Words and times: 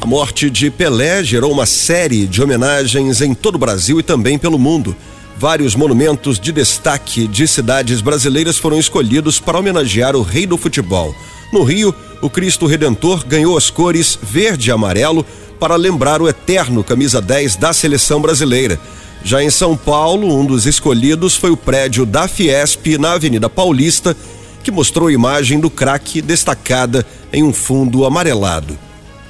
A 0.00 0.06
morte 0.06 0.48
de 0.48 0.70
Pelé 0.70 1.24
gerou 1.24 1.50
uma 1.50 1.66
série 1.66 2.24
de 2.24 2.40
homenagens 2.40 3.20
em 3.20 3.34
todo 3.34 3.56
o 3.56 3.58
Brasil 3.58 3.98
e 3.98 4.02
também 4.04 4.38
pelo 4.38 4.60
mundo. 4.60 4.94
Vários 5.36 5.74
monumentos 5.74 6.38
de 6.38 6.52
destaque 6.52 7.26
de 7.26 7.48
cidades 7.48 8.00
brasileiras 8.00 8.56
foram 8.56 8.78
escolhidos 8.78 9.40
para 9.40 9.58
homenagear 9.58 10.14
o 10.14 10.22
rei 10.22 10.46
do 10.46 10.56
futebol. 10.56 11.12
No 11.52 11.64
Rio, 11.64 11.92
o 12.22 12.30
Cristo 12.30 12.64
Redentor 12.64 13.26
ganhou 13.26 13.58
as 13.58 13.70
cores 13.70 14.16
verde 14.22 14.70
e 14.70 14.72
amarelo 14.72 15.26
para 15.58 15.74
lembrar 15.74 16.22
o 16.22 16.28
eterno 16.28 16.84
camisa 16.84 17.20
10 17.20 17.56
da 17.56 17.72
seleção 17.72 18.22
brasileira. 18.22 18.78
Já 19.22 19.42
em 19.42 19.50
São 19.50 19.76
Paulo, 19.76 20.38
um 20.38 20.44
dos 20.44 20.66
escolhidos 20.66 21.36
foi 21.36 21.50
o 21.50 21.56
prédio 21.56 22.06
da 22.06 22.28
Fiesp 22.28 22.98
na 22.98 23.12
Avenida 23.12 23.48
Paulista, 23.48 24.16
que 24.62 24.70
mostrou 24.70 25.10
imagem 25.10 25.60
do 25.60 25.68
craque 25.68 26.22
destacada 26.22 27.06
em 27.32 27.42
um 27.42 27.52
fundo 27.52 28.04
amarelado. 28.04 28.78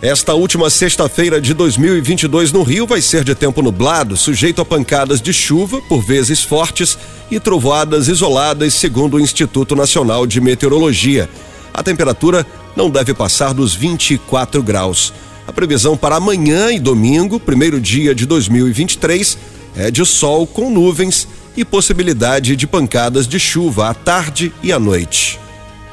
Esta 0.01 0.33
última 0.33 0.71
sexta-feira 0.71 1.41
de 1.41 1.53
2022 1.53 2.53
no 2.53 2.63
Rio 2.63 2.87
vai 2.87 3.01
ser 3.01 3.25
de 3.25 3.35
tempo 3.35 3.61
nublado, 3.61 4.17
sujeito 4.17 4.61
a 4.61 4.65
pancadas 4.65 5.21
de 5.21 5.33
chuva, 5.33 5.81
por 5.89 6.01
vezes 6.01 6.41
fortes, 6.45 6.97
e 7.29 7.41
trovoadas 7.41 8.07
isoladas, 8.07 8.75
segundo 8.75 9.17
o 9.17 9.21
Instituto 9.21 9.75
Nacional 9.75 10.25
de 10.25 10.41
Meteorologia. 10.41 11.29
A 11.75 11.83
temperatura 11.83 12.47
não 12.77 12.89
deve 12.89 13.13
passar 13.13 13.53
dos 13.53 13.75
24 13.75 14.63
graus. 14.63 15.13
A 15.49 15.53
previsão 15.53 15.97
para 15.97 16.17
amanhã 16.17 16.71
e 16.71 16.79
domingo, 16.79 17.41
primeiro 17.41 17.81
dia 17.81 18.15
de 18.15 18.25
2023, 18.25 19.37
é 19.77 19.91
de 19.91 20.05
sol 20.05 20.47
com 20.47 20.71
nuvens 20.71 21.29
e 21.57 21.65
possibilidade 21.65 22.55
de 22.55 22.67
pancadas 22.67 23.27
de 23.27 23.39
chuva 23.39 23.89
à 23.89 23.95
tarde 23.95 24.53
e 24.63 24.73
à 24.73 24.79
noite. 24.79 25.39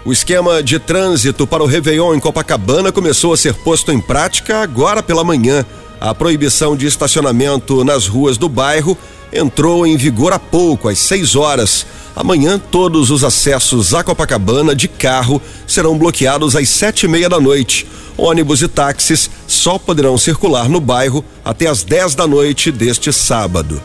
O 0.06 0.12
esquema 0.12 0.62
de 0.62 0.78
trânsito 0.78 1.48
para 1.48 1.64
o 1.64 1.66
Réveillon 1.66 2.14
em 2.14 2.20
Copacabana 2.20 2.92
começou 2.92 3.34
a 3.34 3.38
ser 3.38 3.56
posto 3.56 3.92
em 3.92 4.00
prática 4.00 4.62
agora 4.62 5.02
pela 5.02 5.24
manhã. 5.24 5.66
A 6.00 6.14
proibição 6.14 6.76
de 6.76 6.86
estacionamento 6.86 7.84
nas 7.84 8.06
ruas 8.06 8.38
do 8.38 8.48
bairro 8.48 8.96
entrou 9.34 9.88
em 9.88 9.98
vigor 9.98 10.32
há 10.32 10.38
pouco, 10.38 10.88
às 10.88 11.00
6 11.00 11.36
horas. 11.36 11.88
Amanhã, 12.16 12.58
todos 12.58 13.12
os 13.12 13.24
acessos 13.24 13.94
a 13.94 14.02
Copacabana 14.04 14.74
de 14.74 14.88
carro 14.88 15.42
serão 15.68 15.98
bloqueados 15.98 16.56
às 16.56 16.70
sete 16.70 17.04
e 17.04 17.10
meia 17.10 17.28
da 17.28 17.40
noite. 17.40 17.86
Ônibus 18.18 18.62
e 18.62 18.68
táxis 18.70 19.30
só 19.46 19.78
poderão 19.78 20.18
circular 20.18 20.70
no 20.70 20.80
bairro 20.80 21.26
até 21.44 21.68
às 21.68 21.84
10 21.84 22.16
da 22.16 22.26
noite 22.26 22.72
deste 22.72 23.12
sábado. 23.12 23.82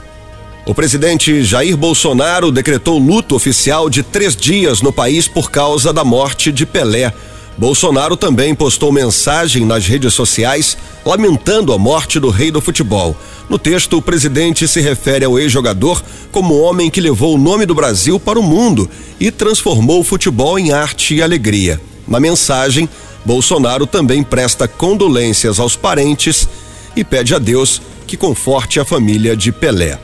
O 0.64 0.74
presidente 0.74 1.42
Jair 1.42 1.76
Bolsonaro 1.76 2.52
decretou 2.52 2.98
luto 2.98 3.34
oficial 3.34 3.90
de 3.90 4.04
três 4.04 4.36
dias 4.36 4.80
no 4.80 4.92
país 4.92 5.26
por 5.26 5.50
causa 5.50 5.92
da 5.92 6.04
morte 6.04 6.52
de 6.52 6.64
Pelé. 6.64 7.12
Bolsonaro 7.58 8.16
também 8.16 8.54
postou 8.54 8.90
mensagem 8.90 9.64
nas 9.66 9.86
redes 9.86 10.14
sociais 10.14 10.76
lamentando 11.04 11.72
a 11.72 11.78
morte 11.78 12.18
do 12.18 12.30
rei 12.30 12.50
do 12.50 12.60
futebol. 12.60 13.16
No 13.48 13.58
texto, 13.58 13.96
o 13.98 14.02
presidente 14.02 14.66
se 14.68 14.80
refere 14.80 15.24
ao 15.24 15.38
ex-jogador 15.38 16.02
como 16.30 16.58
homem 16.58 16.88
que 16.88 17.00
levou 17.00 17.34
o 17.34 17.38
nome 17.38 17.66
do 17.66 17.74
Brasil 17.74 18.18
para 18.18 18.38
o 18.38 18.42
mundo 18.42 18.88
e 19.18 19.30
transformou 19.30 20.00
o 20.00 20.04
futebol 20.04 20.58
em 20.58 20.72
arte 20.72 21.16
e 21.16 21.22
alegria. 21.22 21.80
Na 22.06 22.20
mensagem, 22.20 22.88
Bolsonaro 23.24 23.86
também 23.86 24.22
presta 24.22 24.66
condolências 24.66 25.58
aos 25.58 25.76
parentes 25.76 26.48
e 26.96 27.04
pede 27.04 27.34
a 27.34 27.38
Deus 27.38 27.82
que 28.06 28.16
conforte 28.16 28.80
a 28.80 28.84
família 28.84 29.36
de 29.36 29.52
Pelé. 29.52 29.98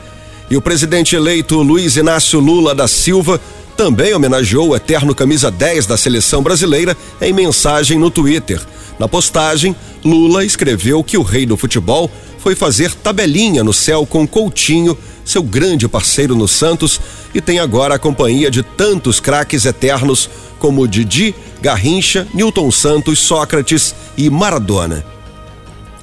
E 0.50 0.56
o 0.56 0.62
presidente 0.62 1.16
eleito 1.16 1.60
Luiz 1.62 1.96
Inácio 1.96 2.38
Lula 2.38 2.74
da 2.74 2.86
Silva 2.86 3.40
também 3.76 4.14
homenageou 4.14 4.70
o 4.70 4.76
eterno 4.76 5.14
camisa 5.14 5.50
10 5.50 5.86
da 5.86 5.96
seleção 5.96 6.42
brasileira 6.42 6.96
em 7.20 7.32
mensagem 7.32 7.98
no 7.98 8.10
Twitter. 8.10 8.60
Na 8.98 9.06
postagem, 9.06 9.76
Lula 10.02 10.44
escreveu 10.44 11.04
que 11.04 11.18
o 11.18 11.22
rei 11.22 11.44
do 11.44 11.56
futebol 11.56 12.10
foi 12.38 12.54
fazer 12.54 12.94
tabelinha 12.94 13.62
no 13.62 13.72
céu 13.72 14.06
com 14.06 14.26
Coutinho, 14.26 14.96
seu 15.24 15.42
grande 15.42 15.86
parceiro 15.86 16.34
no 16.34 16.48
Santos, 16.48 17.00
e 17.34 17.40
tem 17.40 17.58
agora 17.58 17.96
a 17.96 17.98
companhia 17.98 18.50
de 18.50 18.62
tantos 18.62 19.20
craques 19.20 19.66
eternos 19.66 20.30
como 20.58 20.86
Didi, 20.88 21.34
Garrincha, 21.60 22.26
Newton 22.32 22.70
Santos, 22.70 23.18
Sócrates 23.18 23.94
e 24.16 24.30
Maradona. 24.30 25.04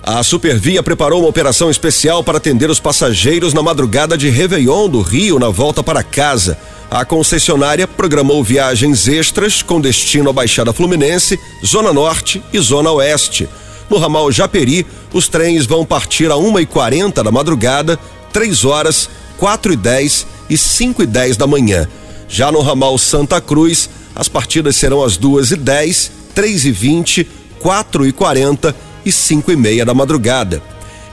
A 0.04 0.22
Supervia 0.22 0.84
preparou 0.84 1.22
uma 1.22 1.30
operação 1.30 1.72
especial 1.72 2.24
para 2.24 2.38
atender 2.38 2.70
os 2.70 2.80
passageiros 2.80 3.54
na 3.54 3.64
madrugada 3.64 4.18
de 4.18 4.30
Réveillon 4.30 4.90
do 4.90 5.02
Rio 5.02 5.40
na 5.40 5.48
volta 5.48 5.82
para 5.82 6.04
casa. 6.04 6.58
A 6.94 7.04
concessionária 7.04 7.88
programou 7.88 8.44
viagens 8.44 9.08
extras 9.08 9.64
com 9.64 9.82
destino 9.82 10.30
à 10.30 10.34
Baixada 10.34 10.72
Fluminense, 10.72 11.40
Zona 11.66 11.92
Norte 11.92 12.40
e 12.54 12.60
Zona 12.60 12.92
Oeste. 12.92 13.50
No 13.90 13.98
ramal 13.98 14.32
Japeri, 14.32 14.86
os 15.12 15.28
trens 15.28 15.66
vão 15.66 15.84
partir 15.84 16.30
a 16.30 16.36
1h40 16.36 17.24
da 17.24 17.32
madrugada, 17.32 17.98
3 18.32 18.64
horas, 18.64 19.10
4 19.40 19.74
e 19.74 19.76
10 19.76 20.28
e 20.48 20.56
5 20.56 21.02
e 21.02 21.08
10 21.08 21.36
da 21.36 21.48
manhã. 21.48 21.88
Já 22.30 22.52
no 22.52 22.62
ramal 22.62 22.96
Santa 23.00 23.42
Cruz, 23.42 23.90
as 24.16 24.30
partidas 24.30 24.76
serão 24.76 25.04
às 25.04 25.18
2 25.18 25.50
e 25.50 25.56
10, 25.56 26.12
3 26.36 26.66
e 26.66 26.72
20, 26.72 27.28
4 27.60 28.06
e 28.06 28.12
40 28.12 28.76
e 29.04 29.12
cinco 29.12 29.52
e 29.52 29.56
meia 29.56 29.84
da 29.84 29.96
madrugada. 29.96 30.62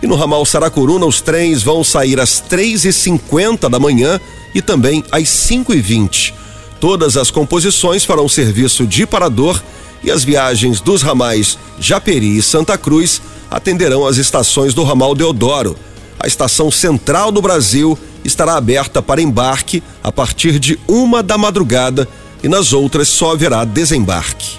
E 0.02 0.06
no 0.06 0.16
ramal 0.16 0.44
Saracuruna, 0.46 1.06
os 1.06 1.20
trens 1.20 1.62
vão 1.62 1.84
sair 1.84 2.18
às 2.18 2.40
três 2.40 2.84
e 2.84 2.92
cinquenta 2.92 3.68
da 3.68 3.78
manhã 3.78 4.20
e 4.54 4.62
também 4.62 5.04
às 5.12 5.28
cinco 5.28 5.74
e 5.74 5.80
vinte. 5.80 6.34
Todas 6.80 7.16
as 7.16 7.30
composições 7.30 8.04
farão 8.04 8.28
serviço 8.28 8.86
de 8.86 9.06
parador 9.06 9.62
e 10.02 10.10
as 10.10 10.24
viagens 10.24 10.80
dos 10.80 11.02
ramais 11.02 11.58
Japeri 11.78 12.38
e 12.38 12.42
Santa 12.42 12.78
Cruz 12.78 13.20
atenderão 13.50 14.06
as 14.06 14.16
estações 14.16 14.72
do 14.72 14.82
ramal 14.82 15.14
Deodoro. 15.14 15.76
A 16.18 16.26
estação 16.26 16.70
central 16.70 17.30
do 17.30 17.42
Brasil 17.42 17.98
estará 18.24 18.56
aberta 18.56 19.02
para 19.02 19.20
embarque 19.20 19.82
a 20.02 20.10
partir 20.10 20.58
de 20.58 20.78
uma 20.88 21.22
da 21.22 21.36
madrugada 21.36 22.08
e 22.42 22.48
nas 22.48 22.72
outras 22.72 23.08
só 23.08 23.32
haverá 23.32 23.66
desembarque. 23.66 24.49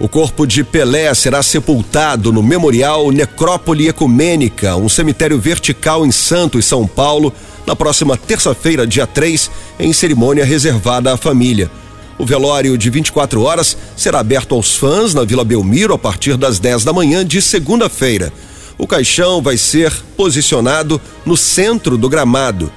O 0.00 0.08
corpo 0.08 0.44
de 0.44 0.64
Pelé 0.64 1.14
será 1.14 1.40
sepultado 1.42 2.32
no 2.32 2.42
Memorial 2.42 3.12
Necrópole 3.12 3.88
Ecumênica, 3.88 4.74
um 4.76 4.88
cemitério 4.88 5.38
vertical 5.38 6.04
em 6.04 6.10
Santos, 6.10 6.64
São 6.64 6.84
Paulo, 6.84 7.32
na 7.64 7.76
próxima 7.76 8.16
terça-feira, 8.16 8.86
dia 8.86 9.06
3, 9.06 9.50
em 9.78 9.92
cerimônia 9.92 10.44
reservada 10.44 11.12
à 11.12 11.16
família. 11.16 11.70
O 12.18 12.26
velório 12.26 12.76
de 12.76 12.90
24 12.90 13.40
horas 13.42 13.76
será 13.96 14.18
aberto 14.18 14.54
aos 14.54 14.74
fãs 14.74 15.14
na 15.14 15.22
Vila 15.22 15.44
Belmiro 15.44 15.94
a 15.94 15.98
partir 15.98 16.36
das 16.36 16.58
10 16.58 16.84
da 16.84 16.92
manhã 16.92 17.24
de 17.24 17.40
segunda-feira. 17.40 18.32
O 18.76 18.88
caixão 18.88 19.40
vai 19.40 19.56
ser 19.56 19.92
posicionado 20.16 21.00
no 21.24 21.36
centro 21.36 21.96
do 21.96 22.08
gramado. 22.08 22.70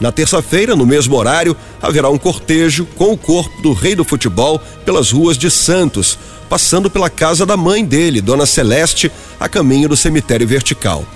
Na 0.00 0.10
terça-feira, 0.10 0.74
no 0.74 0.86
mesmo 0.86 1.14
horário, 1.16 1.54
haverá 1.82 2.08
um 2.08 2.16
cortejo 2.16 2.86
com 2.96 3.12
o 3.12 3.18
corpo 3.18 3.60
do 3.60 3.74
rei 3.74 3.94
do 3.94 4.02
futebol 4.02 4.58
pelas 4.84 5.10
ruas 5.10 5.36
de 5.36 5.50
Santos, 5.50 6.18
passando 6.50 6.90
pela 6.90 7.08
casa 7.08 7.46
da 7.46 7.56
mãe 7.56 7.84
dele, 7.84 8.20
Dona 8.20 8.44
Celeste, 8.44 9.10
a 9.38 9.48
caminho 9.48 9.88
do 9.88 9.96
cemitério 9.96 10.48
vertical. 10.48 11.06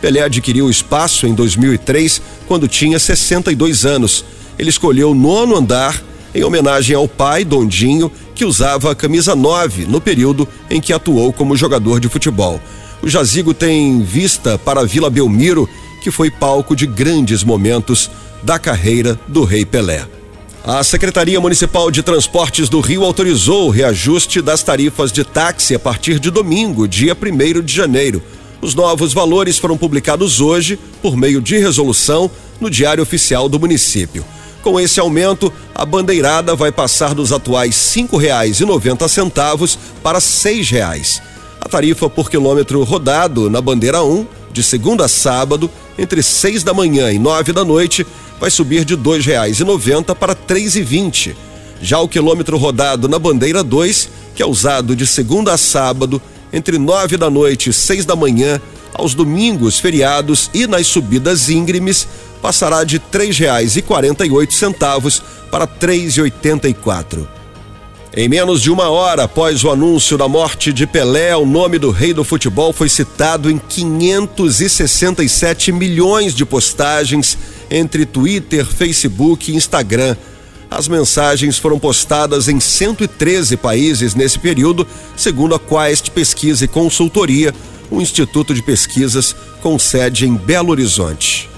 Pelé 0.00 0.20
adquiriu 0.20 0.66
o 0.66 0.70
espaço 0.70 1.28
em 1.28 1.34
2003, 1.34 2.20
quando 2.48 2.66
tinha 2.66 2.98
62 2.98 3.86
anos. 3.86 4.24
Ele 4.58 4.68
escolheu 4.68 5.12
o 5.12 5.14
nono 5.14 5.56
andar 5.56 6.02
em 6.34 6.42
homenagem 6.42 6.96
ao 6.96 7.06
pai, 7.06 7.44
Dondinho, 7.44 8.10
que 8.34 8.44
usava 8.44 8.90
a 8.90 8.94
camisa 8.94 9.36
9 9.36 9.86
no 9.86 10.00
período 10.00 10.48
em 10.68 10.80
que 10.80 10.92
atuou 10.92 11.32
como 11.32 11.56
jogador 11.56 12.00
de 12.00 12.08
futebol. 12.08 12.60
O 13.00 13.08
jazigo 13.08 13.54
tem 13.54 14.02
vista 14.02 14.58
para 14.58 14.80
a 14.80 14.84
Vila 14.84 15.08
Belmiro, 15.08 15.68
que 16.02 16.10
foi 16.10 16.32
palco 16.32 16.74
de 16.74 16.86
grandes 16.86 17.44
momentos 17.44 18.10
da 18.42 18.58
carreira 18.58 19.18
do 19.28 19.44
Rei 19.44 19.64
Pelé. 19.64 20.19
A 20.62 20.84
Secretaria 20.84 21.40
Municipal 21.40 21.90
de 21.90 22.02
Transportes 22.02 22.68
do 22.68 22.80
Rio 22.80 23.02
autorizou 23.02 23.66
o 23.66 23.70
reajuste 23.70 24.42
das 24.42 24.62
tarifas 24.62 25.10
de 25.10 25.24
táxi 25.24 25.74
a 25.74 25.78
partir 25.78 26.18
de 26.18 26.30
domingo, 26.30 26.86
dia 26.86 27.16
1 27.16 27.62
de 27.62 27.74
janeiro. 27.74 28.22
Os 28.60 28.74
novos 28.74 29.14
valores 29.14 29.56
foram 29.56 29.78
publicados 29.78 30.38
hoje 30.38 30.78
por 31.00 31.16
meio 31.16 31.40
de 31.40 31.56
resolução 31.56 32.30
no 32.60 32.68
Diário 32.68 33.02
Oficial 33.02 33.48
do 33.48 33.58
município. 33.58 34.22
Com 34.62 34.78
esse 34.78 35.00
aumento, 35.00 35.50
a 35.74 35.86
bandeirada 35.86 36.54
vai 36.54 36.70
passar 36.70 37.14
dos 37.14 37.32
atuais 37.32 37.96
noventa 38.66 39.08
centavos 39.08 39.78
para 40.02 40.20
seis 40.20 40.68
reais. 40.68 41.22
A 41.58 41.70
tarifa 41.70 42.10
por 42.10 42.30
quilômetro 42.30 42.82
rodado 42.84 43.48
na 43.48 43.62
bandeira 43.62 44.02
1, 44.02 44.26
de 44.52 44.62
segunda 44.62 45.06
a 45.06 45.08
sábado, 45.08 45.70
entre 46.00 46.22
seis 46.22 46.64
da 46.64 46.72
manhã 46.72 47.12
e 47.12 47.18
nove 47.18 47.52
da 47.52 47.62
noite, 47.62 48.06
vai 48.40 48.50
subir 48.50 48.86
de 48.86 48.96
e 49.60 49.64
noventa 49.64 50.14
para 50.14 50.34
três 50.34 50.74
e 50.74 50.82
vinte. 50.82 51.36
Já 51.82 52.00
o 52.00 52.08
quilômetro 52.08 52.56
rodado 52.56 53.06
na 53.06 53.18
bandeira 53.18 53.62
2, 53.62 54.08
que 54.34 54.42
é 54.42 54.46
usado 54.46 54.96
de 54.96 55.06
segunda 55.06 55.52
a 55.52 55.58
sábado, 55.58 56.20
entre 56.50 56.78
nove 56.78 57.18
da 57.18 57.28
noite 57.28 57.68
e 57.68 57.72
seis 57.72 58.06
da 58.06 58.16
manhã, 58.16 58.58
aos 58.94 59.14
domingos, 59.14 59.78
feriados 59.78 60.50
e 60.54 60.66
nas 60.66 60.86
subidas 60.86 61.50
íngremes, 61.50 62.08
passará 62.40 62.82
de 62.82 62.98
oito 64.30 64.54
centavos 64.54 65.22
para 65.50 65.66
três 65.66 66.16
oitenta 66.22 66.66
e 66.66 66.72
quatro. 66.72 67.28
Em 68.16 68.28
menos 68.28 68.60
de 68.60 68.72
uma 68.72 68.90
hora 68.90 69.22
após 69.22 69.62
o 69.62 69.70
anúncio 69.70 70.18
da 70.18 70.26
morte 70.26 70.72
de 70.72 70.84
Pelé, 70.84 71.36
o 71.36 71.46
nome 71.46 71.78
do 71.78 71.92
rei 71.92 72.12
do 72.12 72.24
futebol 72.24 72.72
foi 72.72 72.88
citado 72.88 73.48
em 73.48 73.56
567 73.56 75.70
milhões 75.70 76.34
de 76.34 76.44
postagens 76.44 77.38
entre 77.70 78.04
Twitter, 78.04 78.66
Facebook 78.66 79.52
e 79.52 79.54
Instagram. 79.54 80.16
As 80.68 80.88
mensagens 80.88 81.56
foram 81.56 81.78
postadas 81.78 82.48
em 82.48 82.58
113 82.58 83.56
países 83.56 84.16
nesse 84.16 84.40
período, 84.40 84.84
segundo 85.16 85.54
a 85.54 85.60
Quest 85.60 86.10
Pesquisa 86.10 86.64
e 86.64 86.68
Consultoria, 86.68 87.54
um 87.92 88.00
instituto 88.00 88.52
de 88.52 88.62
pesquisas 88.62 89.36
com 89.62 89.78
sede 89.78 90.26
em 90.26 90.34
Belo 90.34 90.70
Horizonte. 90.70 91.49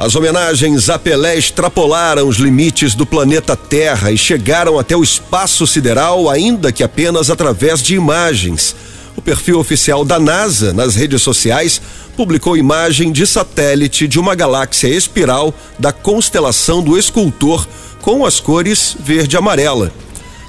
As 0.00 0.16
homenagens 0.16 0.88
a 0.88 0.98
Pelé 0.98 1.36
extrapolaram 1.36 2.26
os 2.26 2.38
limites 2.38 2.94
do 2.94 3.04
planeta 3.04 3.54
Terra 3.54 4.10
e 4.10 4.16
chegaram 4.16 4.78
até 4.78 4.96
o 4.96 5.02
espaço 5.02 5.66
sideral, 5.66 6.30
ainda 6.30 6.72
que 6.72 6.82
apenas 6.82 7.28
através 7.28 7.82
de 7.82 7.96
imagens. 7.96 8.74
O 9.14 9.20
perfil 9.20 9.58
oficial 9.58 10.02
da 10.02 10.18
NASA 10.18 10.72
nas 10.72 10.94
redes 10.94 11.20
sociais 11.20 11.82
publicou 12.16 12.56
imagem 12.56 13.12
de 13.12 13.26
satélite 13.26 14.08
de 14.08 14.18
uma 14.18 14.34
galáxia 14.34 14.88
espiral 14.88 15.52
da 15.78 15.92
constelação 15.92 16.82
do 16.82 16.96
Escultor 16.96 17.68
com 18.00 18.24
as 18.24 18.40
cores 18.40 18.96
verde 18.98 19.36
e 19.36 19.38
amarela. 19.38 19.92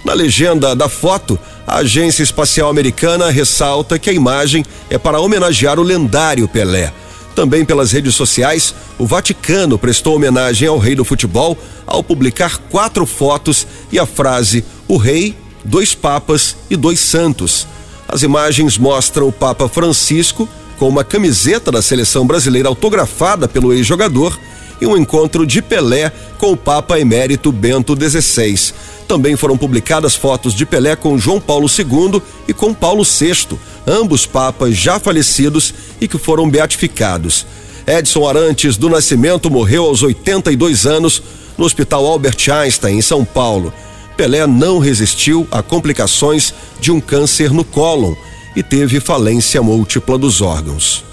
Na 0.05 0.13
legenda 0.13 0.73
da 0.73 0.87
foto, 0.87 1.37
a 1.67 1.79
Agência 1.79 2.23
Espacial 2.23 2.69
Americana 2.69 3.29
ressalta 3.29 3.99
que 3.99 4.09
a 4.09 4.13
imagem 4.13 4.63
é 4.89 4.97
para 4.97 5.19
homenagear 5.19 5.77
o 5.77 5.83
lendário 5.83 6.47
Pelé. 6.47 6.93
Também 7.35 7.63
pelas 7.63 7.91
redes 7.91 8.15
sociais, 8.15 8.75
o 8.97 9.05
Vaticano 9.05 9.77
prestou 9.77 10.15
homenagem 10.15 10.67
ao 10.67 10.77
rei 10.77 10.95
do 10.95 11.05
futebol 11.05 11.57
ao 11.87 12.03
publicar 12.03 12.57
quatro 12.69 13.05
fotos 13.05 13.65
e 13.91 13.97
a 13.97 14.05
frase: 14.05 14.63
O 14.87 14.97
rei, 14.97 15.35
dois 15.63 15.95
papas 15.95 16.55
e 16.69 16.75
dois 16.75 16.99
santos. 16.99 17.67
As 18.07 18.23
imagens 18.23 18.77
mostram 18.77 19.27
o 19.27 19.31
Papa 19.31 19.69
Francisco 19.69 20.47
com 20.77 20.89
uma 20.89 21.03
camiseta 21.03 21.71
da 21.71 21.81
seleção 21.81 22.25
brasileira 22.25 22.67
autografada 22.67 23.47
pelo 23.47 23.71
ex-jogador 23.71 24.37
e 24.81 24.87
um 24.87 24.97
encontro 24.97 25.45
de 25.45 25.61
Pelé 25.61 26.11
com 26.37 26.51
o 26.51 26.57
Papa 26.57 26.99
Emérito 26.99 27.51
Bento 27.51 27.95
XVI. 27.95 28.73
Também 29.11 29.35
foram 29.35 29.57
publicadas 29.57 30.15
fotos 30.15 30.53
de 30.53 30.65
Pelé 30.65 30.95
com 30.95 31.17
João 31.17 31.37
Paulo 31.37 31.67
II 31.67 32.21
e 32.47 32.53
com 32.53 32.73
Paulo 32.73 33.03
VI, 33.03 33.59
ambos 33.85 34.25
papas 34.25 34.73
já 34.73 35.01
falecidos 35.01 35.73
e 35.99 36.07
que 36.07 36.17
foram 36.17 36.49
beatificados. 36.49 37.45
Edson 37.85 38.25
Arantes 38.25 38.77
do 38.77 38.87
Nascimento 38.87 39.51
morreu 39.51 39.83
aos 39.83 40.01
82 40.01 40.85
anos 40.85 41.21
no 41.57 41.65
Hospital 41.65 42.05
Albert 42.05 42.37
Einstein, 42.49 42.99
em 42.99 43.01
São 43.01 43.25
Paulo. 43.25 43.73
Pelé 44.15 44.47
não 44.47 44.79
resistiu 44.79 45.45
a 45.51 45.61
complicações 45.61 46.53
de 46.79 46.89
um 46.89 47.01
câncer 47.01 47.51
no 47.51 47.65
cólon 47.65 48.15
e 48.55 48.63
teve 48.63 49.01
falência 49.01 49.61
múltipla 49.61 50.17
dos 50.17 50.39
órgãos. 50.39 51.03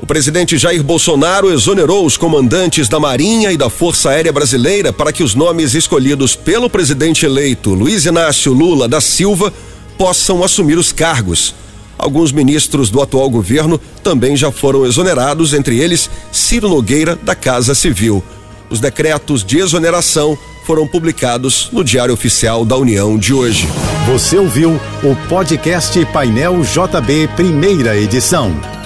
O 0.00 0.06
presidente 0.06 0.56
Jair 0.56 0.82
Bolsonaro 0.82 1.52
exonerou 1.52 2.06
os 2.06 2.16
comandantes 2.16 2.88
da 2.88 3.00
Marinha 3.00 3.52
e 3.52 3.56
da 3.56 3.68
Força 3.68 4.10
Aérea 4.10 4.32
Brasileira 4.32 4.92
para 4.92 5.12
que 5.12 5.24
os 5.24 5.34
nomes 5.34 5.74
escolhidos 5.74 6.36
pelo 6.36 6.70
presidente 6.70 7.26
eleito 7.26 7.74
Luiz 7.74 8.06
Inácio 8.06 8.52
Lula 8.52 8.86
da 8.86 9.00
Silva 9.00 9.52
possam 9.98 10.44
assumir 10.44 10.78
os 10.78 10.92
cargos. 10.92 11.52
Alguns 11.98 12.30
ministros 12.30 12.90
do 12.90 13.02
atual 13.02 13.28
governo 13.28 13.80
também 14.04 14.36
já 14.36 14.52
foram 14.52 14.86
exonerados, 14.86 15.52
entre 15.52 15.80
eles 15.80 16.08
Ciro 16.30 16.68
Nogueira, 16.68 17.16
da 17.16 17.34
Casa 17.34 17.74
Civil. 17.74 18.22
Os 18.70 18.78
decretos 18.78 19.42
de 19.44 19.58
exoneração 19.58 20.38
foram 20.64 20.86
publicados 20.86 21.70
no 21.72 21.82
Diário 21.82 22.14
Oficial 22.14 22.64
da 22.64 22.76
União 22.76 23.18
de 23.18 23.34
hoje. 23.34 23.66
Você 24.06 24.38
ouviu 24.38 24.80
o 25.02 25.28
podcast 25.28 26.04
Painel 26.12 26.60
JB, 26.62 27.30
primeira 27.34 27.96
edição. 27.96 28.77